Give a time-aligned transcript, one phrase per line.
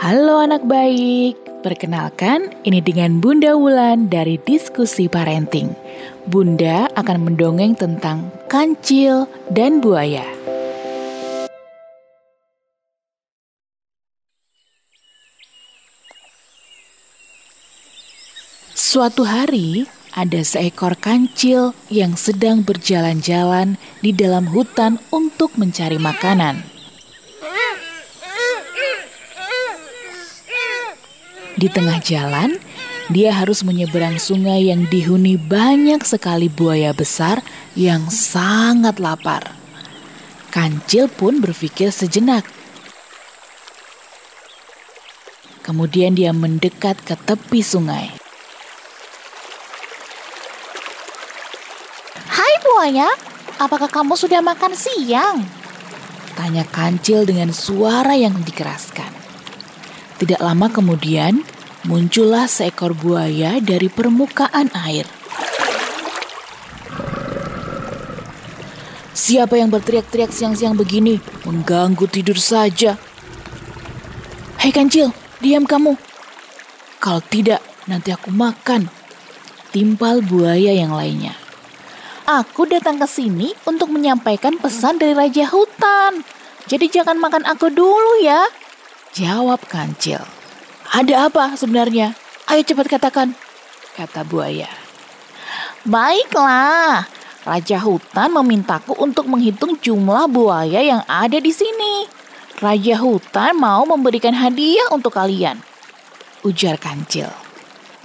[0.00, 5.76] Halo anak baik, perkenalkan ini dengan Bunda Wulan dari Diskusi Parenting.
[6.24, 10.24] Bunda akan mendongeng tentang kancil dan buaya.
[18.72, 19.84] Suatu hari,
[20.16, 26.79] ada seekor kancil yang sedang berjalan-jalan di dalam hutan untuk mencari makanan.
[31.58, 32.58] Di tengah jalan,
[33.10, 37.42] dia harus menyeberang sungai yang dihuni banyak sekali buaya besar
[37.74, 39.58] yang sangat lapar.
[40.54, 42.46] Kancil pun berpikir sejenak.
[45.66, 48.10] Kemudian dia mendekat ke tepi sungai.
[52.30, 53.10] Hai buaya,
[53.58, 55.46] apakah kamu sudah makan siang?
[56.34, 59.19] Tanya kancil dengan suara yang dikeraskan.
[60.20, 61.40] Tidak lama kemudian,
[61.88, 65.08] muncullah seekor buaya dari permukaan air.
[69.16, 71.16] Siapa yang berteriak-teriak siang-siang begini?
[71.48, 73.00] Mengganggu tidur saja.
[74.60, 75.08] Hei kancil,
[75.40, 75.96] diam kamu.
[77.00, 78.92] Kalau tidak, nanti aku makan.
[79.72, 81.32] Timpal buaya yang lainnya.
[82.28, 86.20] Aku datang ke sini untuk menyampaikan pesan dari Raja Hutan.
[86.68, 88.44] Jadi jangan makan aku dulu ya.
[89.10, 90.22] Jawab kancil.
[90.94, 92.14] Ada apa sebenarnya?
[92.46, 93.34] Ayo cepat katakan,
[93.98, 94.70] kata buaya.
[95.82, 97.10] Baiklah,
[97.42, 102.06] Raja Hutan memintaku untuk menghitung jumlah buaya yang ada di sini.
[102.62, 105.58] Raja Hutan mau memberikan hadiah untuk kalian.
[106.46, 107.26] Ujar kancil.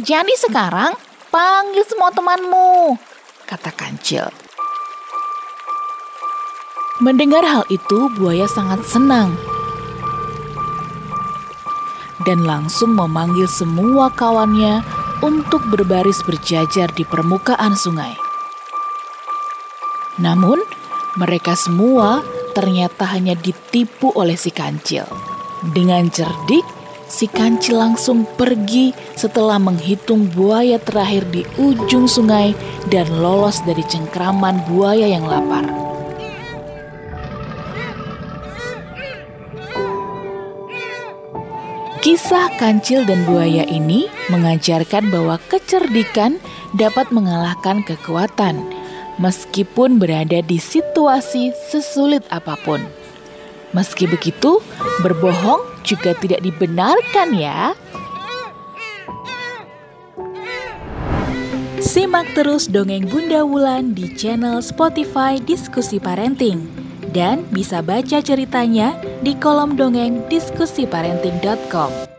[0.00, 0.96] Jadi sekarang
[1.28, 2.96] panggil semua temanmu,
[3.44, 4.32] kata kancil.
[7.04, 9.53] Mendengar hal itu, buaya sangat senang
[12.24, 14.84] dan langsung memanggil semua kawannya
[15.24, 18.12] untuk berbaris berjajar di permukaan sungai.
[20.20, 20.60] Namun,
[21.16, 22.22] mereka semua
[22.54, 25.06] ternyata hanya ditipu oleh si kancil.
[25.74, 26.62] Dengan cerdik,
[27.08, 32.54] si kancil langsung pergi setelah menghitung buaya terakhir di ujung sungai
[32.92, 35.93] dan lolos dari cengkraman buaya yang lapar.
[42.04, 46.36] Kisah kancil dan buaya ini mengajarkan bahwa kecerdikan
[46.76, 48.60] dapat mengalahkan kekuatan,
[49.16, 52.84] meskipun berada di situasi sesulit apa pun.
[53.72, 54.60] Meski begitu,
[55.00, 57.72] berbohong juga tidak dibenarkan, ya.
[61.80, 66.83] Simak terus dongeng Bunda Wulan di channel Spotify Diskusi Parenting
[67.14, 72.13] dan bisa baca ceritanya di kolom dongeng diskusiparenting.com.